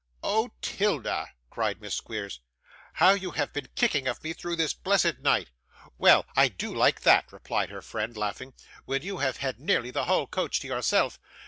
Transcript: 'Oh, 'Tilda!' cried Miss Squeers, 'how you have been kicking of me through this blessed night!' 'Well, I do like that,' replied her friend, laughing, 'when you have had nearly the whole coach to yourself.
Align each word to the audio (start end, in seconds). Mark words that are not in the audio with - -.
'Oh, 0.23 0.49
'Tilda!' 0.63 1.29
cried 1.51 1.79
Miss 1.79 1.93
Squeers, 1.93 2.39
'how 2.93 3.11
you 3.11 3.29
have 3.33 3.53
been 3.53 3.67
kicking 3.75 4.07
of 4.07 4.23
me 4.23 4.33
through 4.33 4.55
this 4.55 4.73
blessed 4.73 5.19
night!' 5.19 5.51
'Well, 5.99 6.25
I 6.35 6.47
do 6.47 6.73
like 6.73 7.01
that,' 7.01 7.31
replied 7.31 7.69
her 7.69 7.83
friend, 7.83 8.17
laughing, 8.17 8.55
'when 8.85 9.03
you 9.03 9.17
have 9.19 9.37
had 9.37 9.59
nearly 9.59 9.91
the 9.91 10.05
whole 10.05 10.25
coach 10.25 10.59
to 10.61 10.67
yourself. 10.67 11.19